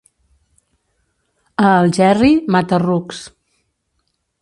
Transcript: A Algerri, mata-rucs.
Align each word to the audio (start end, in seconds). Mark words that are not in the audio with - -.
A 1.65 1.75
Algerri, 1.83 2.33
mata-rucs. 2.57 3.19